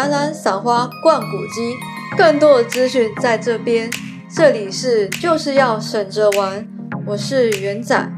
[0.00, 1.76] 展览、赏花、逛古迹，
[2.16, 3.90] 更多的资讯在这边。
[4.34, 6.66] 这里是就是要省着玩，
[7.06, 8.10] 我是元仔。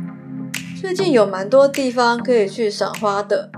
[0.81, 3.51] 最近有蛮多地方可以去赏花的，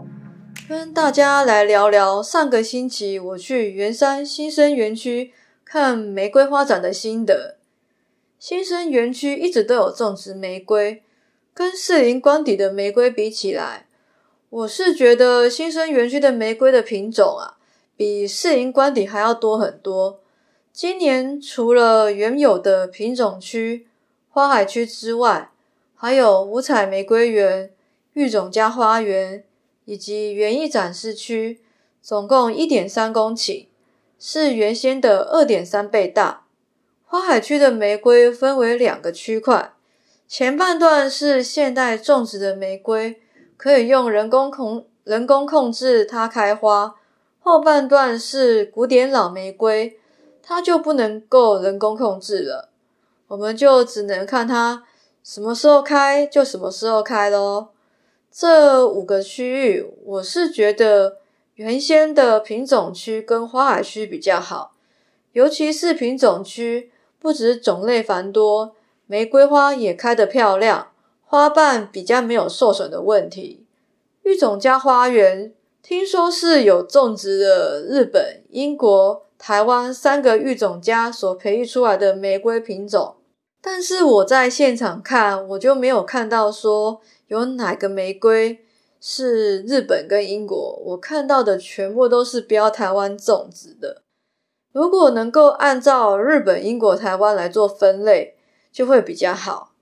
[0.66, 7.58] 跟大家来聊聊上个星期我去圆山新生园区看玫瑰花展的心得。
[8.38, 11.02] 新生园区一直都有种植玫瑰，
[11.52, 13.84] 跟士林官邸的玫瑰比起来。
[14.48, 17.60] 我是觉得新生园区的玫瑰的品种啊，
[17.96, 20.20] 比士林官邸还要多很多。
[20.72, 23.86] 今年除了原有的品种区、
[24.28, 25.50] 花海区之外，
[25.94, 27.70] 还有五彩玫瑰园、
[28.14, 29.44] 育种家花园
[29.84, 31.60] 以及园艺展示区，
[32.02, 33.66] 总共一点三公顷，
[34.18, 36.46] 是原先的二点三倍大。
[37.04, 39.72] 花海区的玫瑰分为两个区块，
[40.26, 43.20] 前半段是现代种植的玫瑰。
[43.56, 46.96] 可以用人工控人工控制它开花，
[47.46, 49.98] 后半段是古典老玫瑰，
[50.42, 52.70] 它就不能够人工控制了，
[53.28, 54.82] 我们就只能看它
[55.22, 57.74] 什么时候开就什么时候开咯。
[58.32, 61.18] 这五个区域，我是觉得
[61.56, 64.72] 原先的品种区跟花海区比较好，
[65.32, 68.74] 尤其是品种区，不止种类繁多，
[69.06, 70.88] 玫瑰花也开得漂亮。
[71.22, 73.66] 花瓣比较没有受损的问题。
[74.22, 75.52] 育种家花园
[75.84, 83.16] 听说是有种植的日本、英国、台湾三个育种家所培育出来的玫瑰品种，
[83.60, 88.64] 但是我在现场看，我就没有看到说有哪个玫瑰
[88.98, 94.00] 是日本跟英国，我看到的全部都是标台湾种植的。
[94.72, 98.36] 如果能够按照日本、英国、台湾来做分类，
[98.72, 99.72] 就会比较好。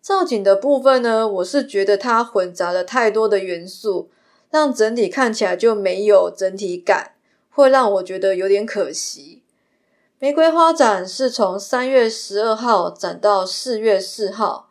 [0.00, 4.10] 造景的部分呢，我是觉得它混杂了太多的元素，
[4.50, 7.12] 让整体看起来就没有整体感，
[7.50, 9.42] 会让我觉得有点可惜。
[10.18, 14.68] 玫瑰花展是从三月十二号展到四月四号，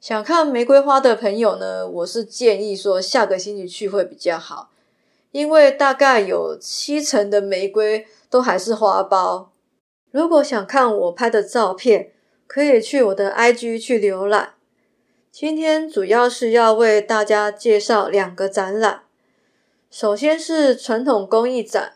[0.00, 4.70] 想看玫瑰花的朋友呢，我是建议说下个星期去会比较好，
[5.30, 9.48] 因为大概有七成的玫瑰都还是花苞。
[10.10, 12.10] 如果想看我拍的照片，
[12.48, 14.54] 可以去我的 IG 去浏览。
[15.30, 19.02] 今天主要是要为大家介绍两个展览。
[19.90, 21.94] 首先是传统工艺展，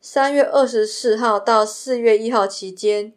[0.00, 3.12] 三月二十四号到四月一号期间，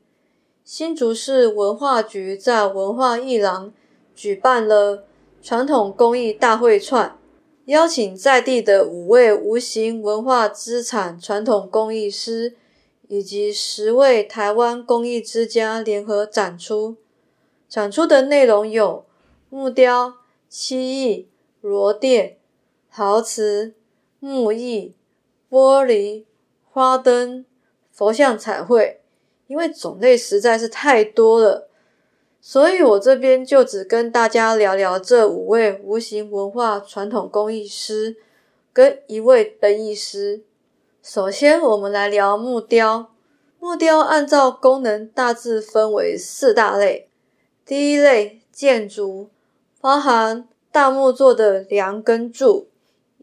[0.63, 3.73] 新竹市文化局在文化艺廊
[4.13, 5.07] 举办了
[5.41, 7.17] 传统工艺大会串，
[7.65, 12.55] 邀请在地的五位无形文化资产传统工艺师
[13.07, 16.97] 以及十位台湾工艺之家联合展出。
[17.67, 19.05] 展出的内容有。
[19.49, 20.15] 木雕、
[20.49, 21.29] 漆艺、
[21.61, 22.37] 螺鈿、
[22.91, 23.75] 陶瓷、
[24.23, 24.95] 木艺、
[25.51, 26.23] 玻璃、
[26.71, 27.43] 花灯、
[27.91, 29.01] 佛像彩绘，
[29.47, 31.67] 因为种类实在是太多了，
[32.39, 38.15] 所以我这边就只跟大家聊聊这五位无形文化传统工艺师
[38.71, 40.45] 跟一位灯艺师。
[41.01, 43.11] 首先，我们来聊木雕。
[43.59, 47.09] 木雕按照功能大致分为四大类，
[47.65, 49.29] 第一类建筑。
[49.81, 52.69] 包含大木做的梁跟柱，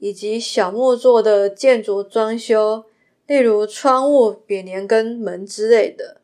[0.00, 2.84] 以及小木做的建筑装修，
[3.27, 6.21] 例如窗户、匾帘跟门之类的。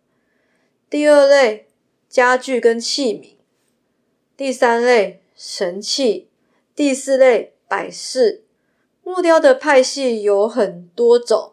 [0.91, 1.69] 第二类
[2.09, 3.37] 家具跟器皿，
[4.37, 6.29] 第三类神器，
[6.75, 8.43] 第四类摆饰。
[9.05, 11.53] 木雕的派系有很多种，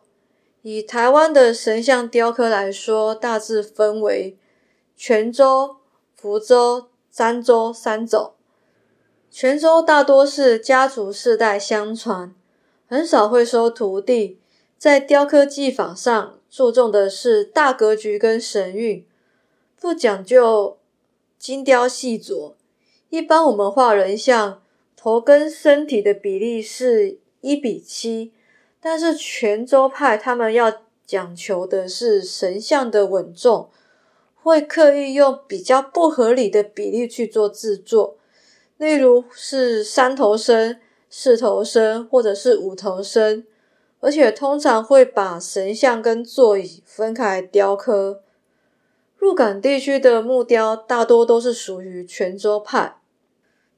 [0.62, 4.38] 以台湾的神像雕刻来说，大致分为
[4.96, 5.76] 泉州、
[6.16, 8.34] 福州、漳州三种。
[9.36, 12.36] 泉州大多是家族世代相传，
[12.86, 14.38] 很少会收徒弟。
[14.78, 19.04] 在雕刻技法上，注重的是大格局跟神韵，
[19.82, 20.78] 不讲究
[21.40, 22.54] 精雕细琢。
[23.10, 24.62] 一般我们画人像，
[24.96, 28.32] 头跟身体的比例是一比七，
[28.80, 30.72] 但是泉州派他们要
[31.08, 33.72] 讲求的是神像的稳重，
[34.36, 38.18] 会刻意用比较不合理的比例去做制作。
[38.84, 43.48] 例如是三头身、四头身，或者是五头身，
[44.02, 48.22] 而且通常会把神像跟座椅分开雕刻。
[49.20, 52.98] 鹿港地区的木雕大多都是属于泉州派，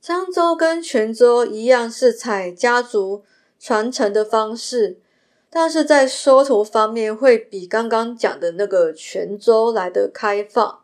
[0.04, 3.22] 漳州跟泉州一样是采家族
[3.60, 4.98] 传承的方式，
[5.52, 10.80] 但是在收徒方面会比刚刚讲的那个泉州来的开放，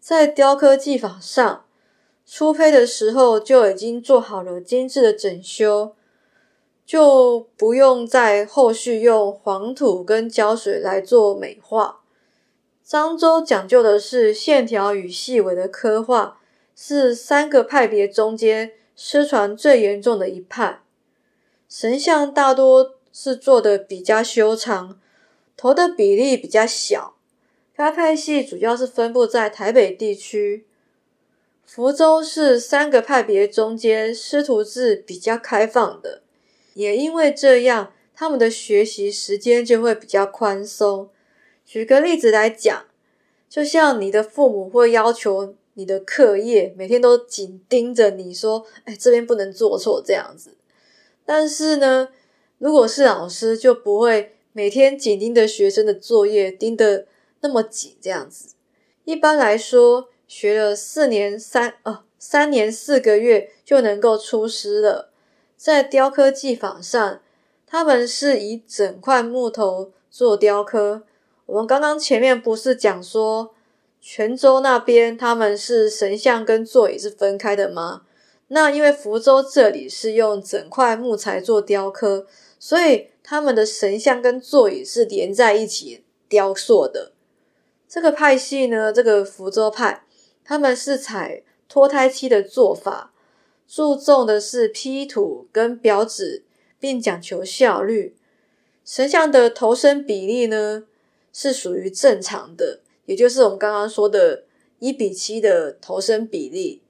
[0.00, 1.60] 在雕刻技法上。
[2.26, 5.94] 初胚的时候就已经做好了精致的整修，
[6.86, 12.00] 就不用在后续用黄土跟胶水来做美化。
[12.86, 16.38] 漳州讲究的是线条与细微的刻画，
[16.74, 20.82] 是三个派别中间失传最严重的一派。
[21.68, 24.98] 神像大多是做的比较修长，
[25.56, 27.14] 头的比例比较小。
[27.74, 30.66] 该派系主要是分布在台北地区。
[31.66, 36.22] 福州是三个派别中间师徒制比较开放的，
[36.74, 41.10] 也因为这样，他们的学习时间就会比较宽松。
[41.64, 42.84] 举个例子来讲，
[43.48, 50.56] 就像你的父母会要求你的课业每天都紧盯着你说：“哎，这边不能做错。”这样子。
[51.24, 52.10] 但是呢，
[52.58, 57.06] 如果是老师，就不会每天紧盯着学生的作业，盯得
[57.40, 57.96] 那么紧。
[58.00, 58.50] 这样子，
[59.04, 65.12] 一般来说，学了四年三呃三年四个月就能够出师了。
[65.56, 67.20] 在雕刻技法上，
[67.64, 71.04] 他们是以整块木头做雕刻。
[71.46, 73.54] 我们刚刚前面不是讲说，
[74.00, 78.02] 泉州那边他们是神像跟座椅是分开的吗？
[78.48, 82.26] 那因为福州这里是用整块木材做雕刻，
[82.58, 87.12] 所以他们的神像跟座椅是连在一起雕塑的。
[87.88, 90.03] 这个派系呢，这个福州派，
[90.44, 93.12] 他们是采脱胎漆的做法，
[93.66, 96.44] 注重的是批土跟表纸，
[96.78, 98.14] 并讲求效率。
[98.84, 100.84] 神像的头身比例呢，
[101.32, 104.44] 是属于正常的，也就是我们刚刚说的
[104.78, 106.82] 一比七的头身比例。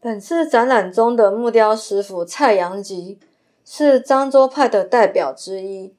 [0.00, 3.18] 本次展览中的木雕师傅蔡阳吉
[3.64, 5.92] 是漳州派的代表之一，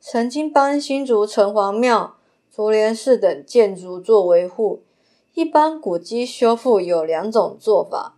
[0.00, 2.16] 曾经帮新竹城隍庙、
[2.54, 4.82] 竹联寺等建筑做维护。
[5.36, 8.16] 一般古迹修复有两种做法，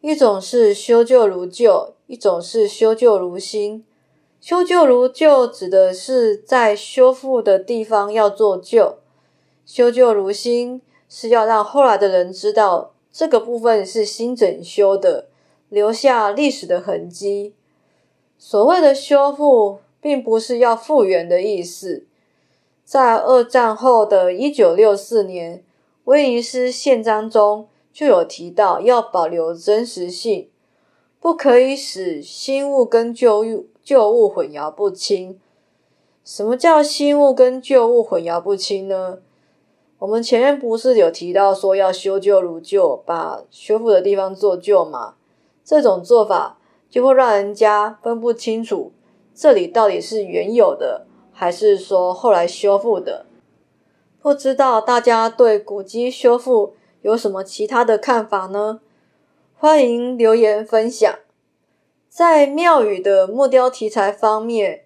[0.00, 3.84] 一种是修旧如旧，一种是修旧如新。
[4.40, 8.96] 修旧如旧指的是在修复的地方要做旧，
[9.64, 15.28] 修旧如新是要让后来的人知道这个部分是新整修的，
[15.68, 17.54] 留下历史的痕迹。
[18.36, 22.04] 所谓的修复，并不是要复原的意思。
[22.84, 25.62] 在二战后的一九六四年，
[26.04, 30.48] 威尼斯宪章中就有提到要保留真实性，
[31.20, 33.66] 不可以使新物跟旧物。
[33.84, 35.40] 旧物混淆不清。
[36.24, 39.18] 什么叫新物跟旧物混淆不清呢？
[39.98, 45.14] 我们前面不是有提到说要修旧如旧，把修复的地方做旧吗？
[45.64, 46.58] 这种做法
[46.88, 48.92] 就会让人家分不清楚
[49.34, 53.26] 这里到底是原有的，还是说后来修复的。
[54.22, 58.80] 不知道大家对古迹修复有什么其他的看法呢？
[59.58, 61.12] 欢迎留言分享。
[62.08, 64.84] 在庙宇的木雕题材方面，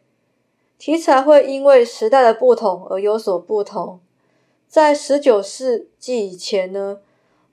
[0.78, 4.00] 题材会因为时代的不同而有所不同。
[4.66, 7.00] 在十九世纪以前呢，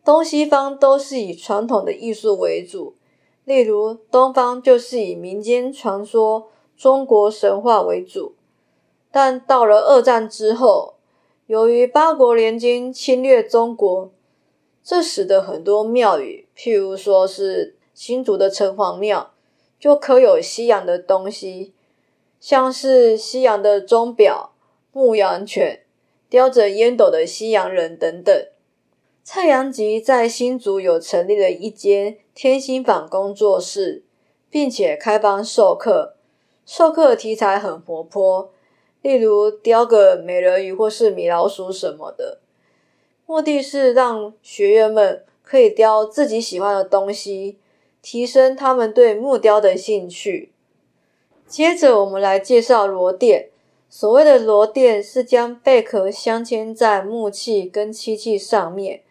[0.06, 2.96] 东西方都是以传统的艺术为主，
[3.44, 6.48] 例如东方就是以民间传说、
[6.78, 8.36] 中国神话为主。
[9.12, 10.94] 但到了二战之后，
[11.48, 14.12] 由于八国联军侵略中国，
[14.84, 19.32] 这使得很多庙宇，譬如说是新竹的城隍庙。
[19.80, 21.74] 就刻有西洋的东西，
[22.40, 24.54] 像是西洋的钟表、
[24.94, 25.82] 牧羊犬、
[26.30, 28.34] 叼着烟斗的西洋人等等。
[29.26, 34.06] 蔡阳吉在新竹有成立了一间天心坊工作室，
[34.50, 36.16] 并且开班授课。
[36.66, 38.53] 授课的题材很活泼，
[39.04, 42.40] 例如雕个美人鱼或是米老鼠什么的，
[43.28, 47.60] 目的是让学员们可以雕自己喜欢的东西。
[48.06, 50.52] 提升他们对木雕的兴趣。
[51.48, 53.46] 接着，我们来介绍螺钿。
[53.90, 59.04] 所谓的螺钿是将贝壳镶嵌在木器跟漆器上面，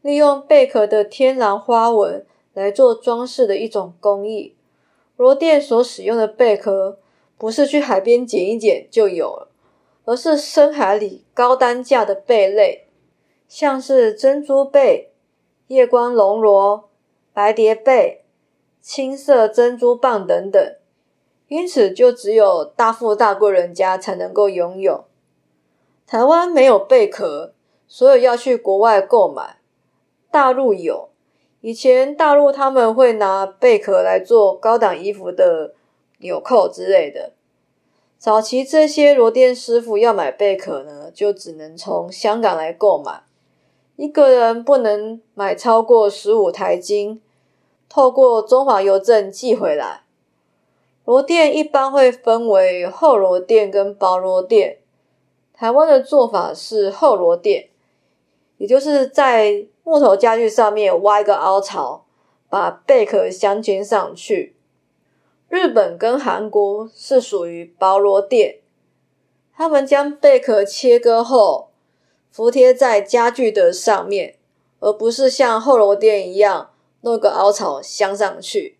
[0.00, 2.24] 利用贝壳的天然花纹
[2.54, 4.54] 来做装饰的一种工艺。
[5.16, 6.98] 螺钿所使用的贝壳
[7.38, 9.48] 不是去海边捡一捡就有了，
[10.04, 12.86] 而是深海里高单价的贝类，
[13.48, 15.12] 像是珍珠贝、
[15.66, 16.88] 夜光龙螺、
[17.32, 18.22] 白蝶贝。
[18.88, 20.76] 青色珍珠蚌等等，
[21.48, 25.06] 因此就只有大富大贵人家才能够拥有。
[26.06, 27.52] 台湾没有贝壳，
[27.88, 29.56] 所以要去国外购买。
[30.30, 31.08] 大陆有，
[31.60, 35.74] 以前大陆他们会拿贝壳来做高档衣服的
[36.18, 37.32] 纽扣之类的。
[38.18, 43.22] 早期这些螺鈿师傅要买贝壳呢，就只能从香港来购买，
[43.96, 47.20] 一个人不能买超过十五台斤。
[47.88, 50.02] 透过中华邮政寄回来。
[51.04, 54.78] 螺鈿一般会分为厚螺鈿跟薄螺鈿。
[55.54, 57.68] 台湾的做法是厚螺鈿，
[58.58, 62.04] 也就是在木头家具上面挖一个凹槽，
[62.50, 64.55] 把贝壳镶嵌上去。
[65.48, 68.58] 日本跟韩国是属于薄罗店，
[69.56, 71.68] 他们将贝壳切割后
[72.30, 74.36] 服贴在家具的上面，
[74.80, 76.70] 而不是像厚罗店一样
[77.02, 78.76] 弄个凹槽镶上去。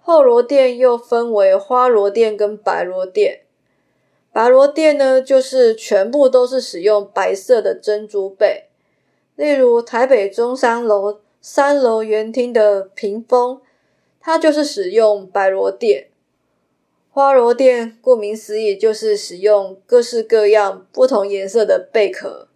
[0.00, 3.40] 厚螺鈿又分为花罗店跟白罗店。
[4.32, 8.64] 白罗店呢，就是全部都是使用白色的珍珠贝，
[9.36, 13.62] 例如台北中山楼三楼圆厅的屏风，
[14.26, 16.06] 它就是使用白螺鈿。
[17.10, 22.48] 花螺鈿顾名思义，就是使用各式各样不同颜色的贝壳。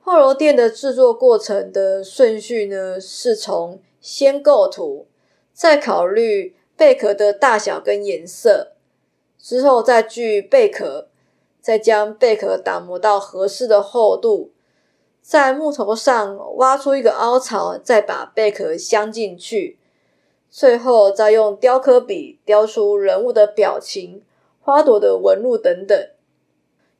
[0.00, 5.06] 花螺鈿的制作过程的顺序呢，是从先构图，
[5.52, 8.72] 再考虑贝壳的大小跟颜色。
[9.38, 11.08] 之后再锯贝壳，
[11.60, 14.52] 再将贝壳打磨到合适的厚度，
[15.20, 19.76] 在木头上挖出一个凹槽，再把贝壳镶进去，
[20.54, 24.22] 最后再用雕刻笔雕出人物的表情、
[24.60, 26.08] 花朵的纹路等等。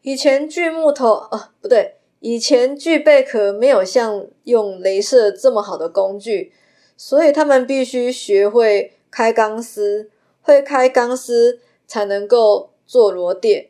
[0.03, 6.53] 以前锯木头啊，不对，以前锯贝壳没有像用镭射这么好的工具，
[6.97, 10.11] 所以他们必须学会开钢丝，
[10.43, 11.61] 会开钢丝。
[11.87, 13.69] 才能够做螺钿。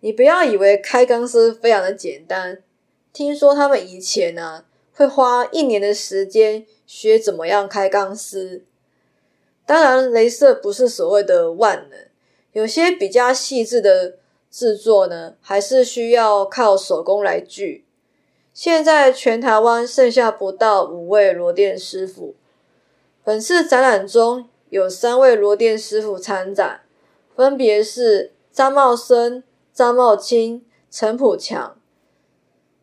[0.00, 2.62] 你不要以为开钢丝非常的简单，
[3.14, 8.62] 听说他们以前呢、啊、会花一年的时间学怎么样开钢丝。
[9.66, 11.98] 当然，镭射不是所谓的万能，
[12.52, 14.16] 有些比较细致的
[14.50, 17.84] 制作呢，还是需要靠手工来锯。
[18.54, 22.34] 现在全台湾剩下不到五位螺鈿师傅。
[23.22, 26.80] 本次展览中有三位螺鈿师傅参展。
[27.34, 31.76] 分别是张茂生、张茂清、陈普强。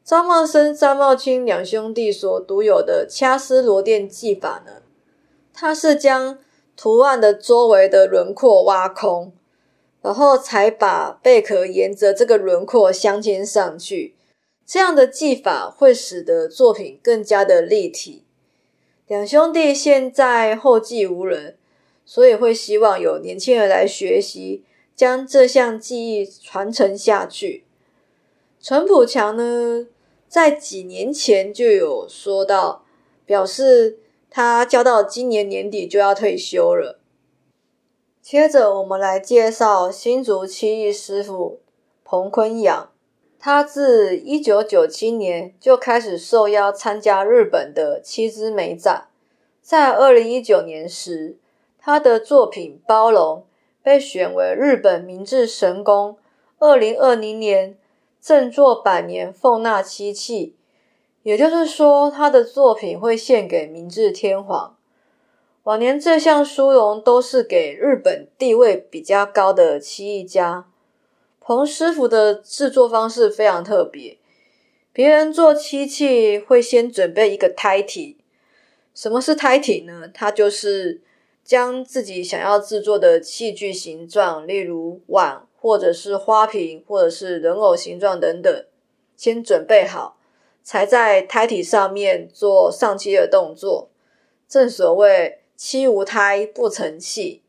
[0.04, 4.84] 张茂生、张茂清两兄弟所独有的掐丝螺鈿技法呢，
[5.52, 6.38] 它是将
[6.76, 9.34] 图案的周围的轮廓挖空，
[10.02, 14.16] 然后才把贝壳沿着这个轮廓镶嵌上去。
[14.66, 18.24] 这样的技法会使得作品更加的立体。
[19.08, 21.58] 两兄弟现在后继无人。
[22.06, 27.64] 所以会希望有年轻人来学习，将这项技艺传承下去。
[28.60, 29.88] 陈普强呢，
[30.28, 32.84] 在几年前就有说到，
[33.26, 34.00] 表示
[34.36, 37.00] 他教到今年年底就要退休了。
[38.20, 41.60] 接着，我们来介绍新竹漆艺师傅
[42.04, 42.90] 彭坤阳，
[43.38, 49.10] 他自一九九七年就开始受邀参加日本的漆之美展，
[49.62, 51.38] 在二零一九年时。
[51.78, 53.40] 他的作品《包龙》
[53.84, 56.18] 被选为日本明治神宫
[56.58, 57.78] 二零二零年
[58.20, 60.56] 正作百年奉纳漆器，
[61.24, 64.78] 也就是说，他的作品会献给明治天皇。
[65.64, 70.66] 往年这项殊荣都是给日本地位比较高的漆艺家。
[71.40, 74.18] 彭师傅的制作方式非常特别，
[74.92, 78.18] 别人做漆器会先准备一个胎体。
[78.94, 80.08] 什么是胎体呢？
[80.14, 81.02] 它就是。
[81.46, 88.66] 将自己想要制作的器具形状，例如碗，或者是花瓶，或者是人偶形状等等，
[89.18, 90.16] 先准备好，
[90.64, 93.90] 才在胎体上面做上漆的动作。
[94.48, 97.42] 正所谓“漆无胎，不成器”。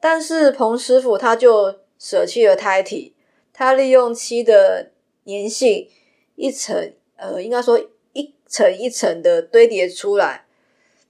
[0.00, 3.14] 但是彭师傅他就舍弃了胎体，
[3.52, 4.90] 他利用漆的
[5.24, 5.88] 粘性，
[6.36, 7.80] 一层呃，应该说
[8.12, 10.46] 一层一层的堆叠出来。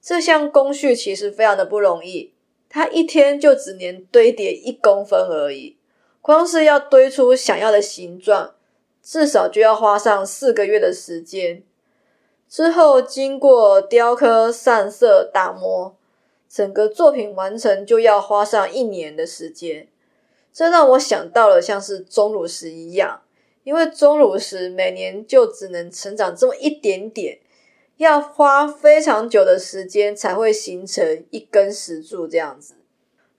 [0.01, 2.33] 这项工序其实非常的不容易，
[2.69, 5.77] 他一天就只能堆叠一公分而已，
[6.21, 8.55] 光是要堆出想要的形状，
[9.09, 11.63] 至少就要花上四个月的时间。
[12.49, 15.95] 之后经过雕刻、上色、打磨，
[16.49, 19.87] 整个作品完成就要花上一年的时间。
[20.51, 23.21] 这让我想到了像是钟乳石一样，
[23.63, 27.39] 因为钟乳石每年就只能成长这么一点点。
[27.95, 32.75] 要花非常久的时间才会形成一根石柱这样子。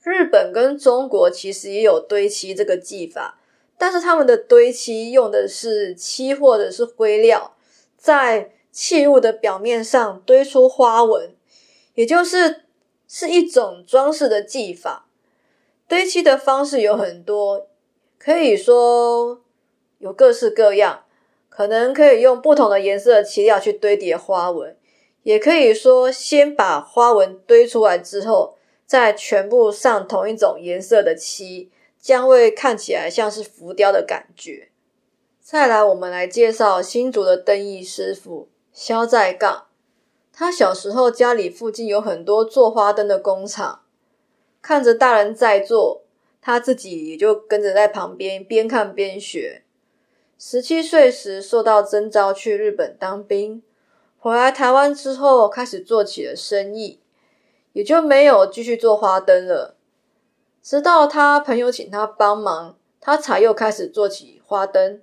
[0.03, 3.38] 日本跟中国其实也有堆漆这个技法，
[3.79, 7.57] 但是他们的堆漆用的是漆或者是灰料，
[7.97, 11.31] 在器物的表面上堆出花纹，
[11.95, 12.65] 也就是
[13.07, 15.07] 是一种装饰的技法。
[15.87, 17.69] 堆漆的方式有很多，
[18.19, 19.41] 可以说
[19.99, 21.05] 有各式各样。
[21.49, 24.77] 可能可以用不同的颜色的漆料去堆叠花纹，
[25.25, 28.55] 也可以说先把花纹堆出来之后，
[28.87, 34.69] 再全部上同一种颜色的漆，将会看起来像是浮雕的感觉。
[35.41, 39.67] 再来，我们来介绍新竹的灯艺师傅萧在杠。
[40.33, 43.81] 他小时候家里附近有很多做花灯的工厂，
[44.63, 46.03] 看着大人在做，
[46.41, 49.63] 他自己也就跟着在旁边边看边学。
[50.39, 53.63] 十七岁时受到征召去日本当兵，
[54.19, 57.01] 回来台湾之后开始做起了生意，
[57.73, 59.78] 也就没有继续做花灯了。
[60.69, 65.01] 直到他朋友请他帮忙，他才又开始做起花灯。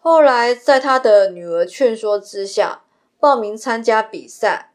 [0.00, 2.82] 后来在他的女儿劝说之下，
[3.20, 4.72] 报名参加比赛，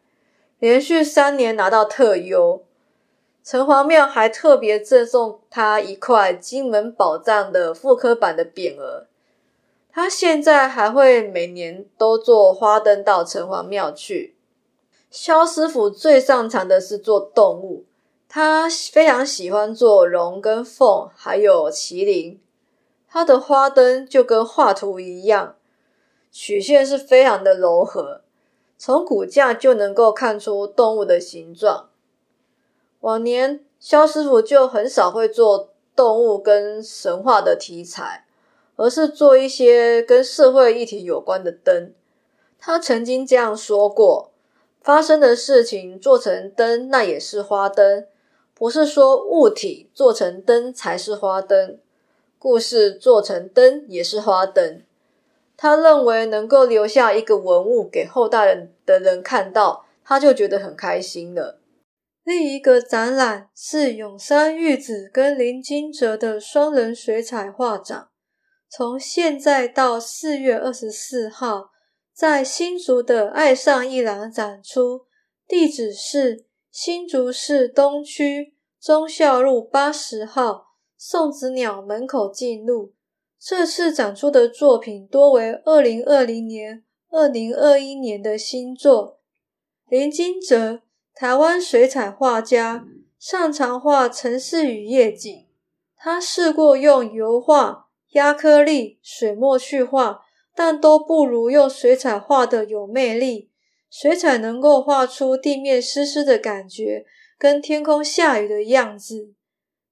[0.59, 2.61] 连续三年拿到特优。
[3.43, 9.07] 城隍庙还特别赠送他一块金门宝藏的复刻版的匾额。
[9.91, 14.35] 他现在还会每年都做花灯到城隍庙去。
[15.09, 17.85] 肖师傅最擅长的是做动物，
[18.33, 22.39] 他非常喜欢做龙跟凤，还有麒麟。
[23.05, 25.57] 他的花灯就跟画图一样，
[26.31, 28.21] 曲线是非常的柔和，
[28.77, 31.89] 从骨架就能够看出动物的形状。
[33.01, 38.25] 往年肖师傅就很少会做动物跟神话的题材。
[38.77, 41.93] 而是做一些跟社会议题有关的灯。
[42.57, 44.31] 他曾经这样说过
[44.81, 48.07] ：“发生的事情做成灯，那也是花灯。
[48.61, 51.79] 不是说物体做成灯才是花灯，
[52.37, 54.83] 故事做成灯也是花灯。”
[55.57, 61.59] 他认为能够留下一个文物给后代人的人看到，他就觉得很开心了。
[62.23, 68.09] 另一个展览是永山玉子跟林金哲的双人水彩画展。
[68.69, 71.71] 从现在到四月二十四号，
[72.13, 75.07] 在新竹的爱上艺廊展出，
[75.47, 82.93] 地址是新竹市东区忠孝路八十号送子鸟门口进入。
[83.37, 89.19] 这次展出的作品多为二零二零年、二零二一年的新作。
[89.89, 90.81] 林金哲，
[91.13, 92.87] 台湾水彩画家，
[93.19, 95.47] 擅长画城市与夜景。
[95.97, 97.89] 他试过用油画。
[98.11, 103.50] 压克力、水墨去画，但都不如用水彩画的有魅力。
[103.91, 107.05] 水彩能够画出地面湿湿的感觉，
[107.37, 109.33] 跟天空下雨的样子。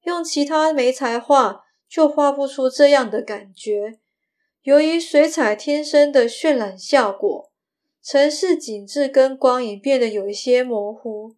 [0.04, 4.00] 用其他媒材画就画不出这样的感觉。
[4.64, 7.52] 由于水彩天生的渲染效果，
[8.02, 11.36] 城市景致跟光影变得有一些模糊，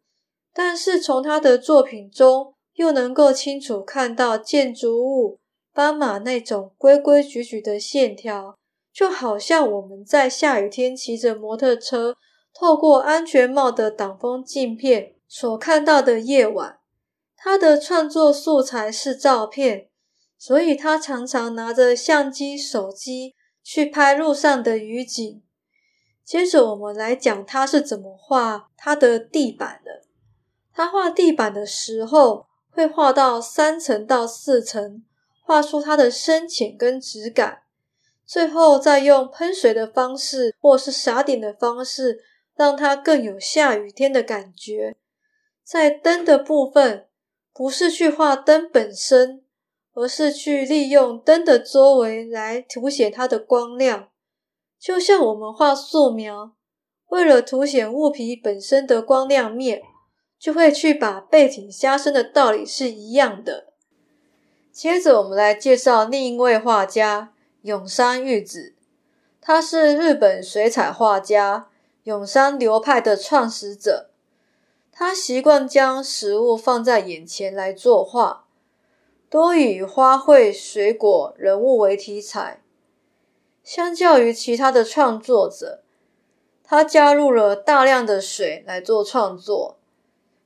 [0.54, 5.40] 但是从他的作品中又能够清楚看到建筑物。
[5.74, 8.58] 斑马那种规规矩矩的线条，
[8.94, 12.18] 就好像我们在下雨天骑着摩托车，
[12.54, 16.80] 透过安全帽的挡风镜片所看到的夜晚。
[17.36, 19.90] 他的创作素材是照片，
[20.38, 25.42] 所以他常常拿着相机、手机去拍路上的雨景。
[26.24, 30.04] 接着，我们来讲他是怎么画他的地板的。
[30.74, 35.04] 他画地板的时候，会画到三层到四层。
[35.44, 37.64] 画出它的深浅跟质感，
[38.26, 42.24] 最后再用喷水的方式或是洒点的方式，
[42.62, 44.96] 让它更有下雨天的感觉。
[45.64, 47.08] 在灯的部分，
[47.52, 49.44] 不是去画灯本身，
[49.96, 54.10] 而是去利用灯的周围来凸显它的光亮。
[54.80, 56.52] 就像我们画素描，
[57.08, 59.82] 为了凸显物体本身的光亮面，
[60.38, 63.74] 就会去把背景加深的道理是一样的。
[64.72, 68.76] 接着，我们来介绍另一位画家永山玉子。
[69.42, 71.71] 他是日本水彩画家
[72.04, 74.10] 永山流派的创始者。
[74.92, 78.46] 他习惯将食物放在眼前来作画，
[79.30, 82.62] 多以花卉、水果、人物为题材。
[83.64, 85.84] 相较于其他的创作者，
[86.64, 89.78] 他加入了大量的水来做创作，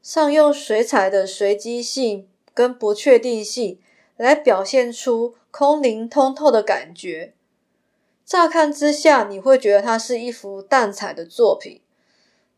[0.01, 3.79] 善用水彩的随机性跟不确定性。
[4.17, 7.34] 来表现出空灵通透的感觉。
[8.25, 11.81] 乍看之下，你会觉得它是一幅淡彩的作品，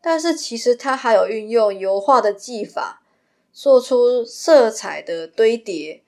[0.00, 3.02] 但是其实它还有运用油画的技法，
[3.52, 6.02] 做出色彩的堆叠，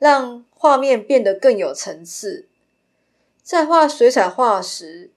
[0.00, 2.48] 让画面变得更有层次。
[3.44, 5.12] 在画水彩画时，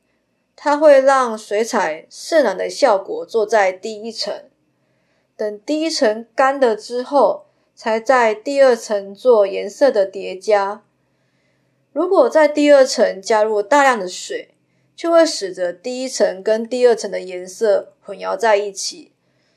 [0.56, 4.43] 它会让水彩渗染的效果做在第一层，
[5.36, 10.84] 等第一层干了之后，才在第二层做颜色的叠加。
[11.91, 14.56] 如果在第二层加入大量的水，
[14.95, 19.12] 就会使得第一层跟第二层的颜色混淆在一起。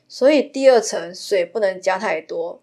[0.07, 2.61] 所以第二层水不能加太多。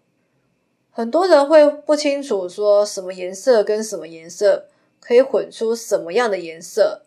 [0.89, 4.67] 很多人会不清楚说什么颜色跟什么颜色
[4.99, 7.03] 可以混出什么样的颜色，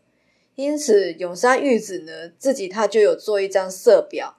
[0.55, 4.37] 因此永山玉子呢自己他就有做一张色表，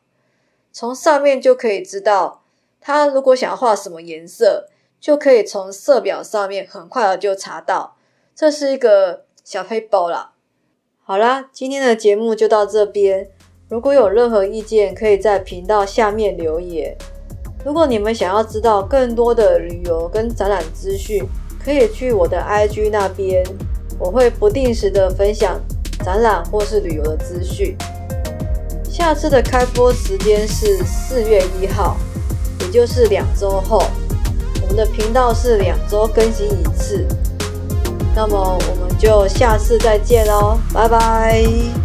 [0.72, 2.44] 从上面就可以知道，
[2.82, 4.68] 他如果想要画什么颜色，
[5.00, 7.95] 就可以从色表上面很快的就查到，
[8.36, 10.32] 这是一个小黑包啦。
[11.06, 13.30] 好啦，今天的节目就到这边，
[13.70, 16.94] 如果有任何意见，可以在频道下面留言。
[17.64, 21.24] 如果你们想要知道更多的旅游跟展览资讯，
[21.64, 23.42] 可以去我的 IG 那边，
[23.98, 25.58] 我会不定时的分享
[26.04, 27.74] 展览或是旅游的资讯。
[28.84, 31.96] 下次的开播时间是四月一号，
[32.60, 33.82] 也就是两周后。
[34.62, 37.08] 我们的频道是两周更新一次，
[38.16, 41.85] 那么我们就下次再见喽，拜拜。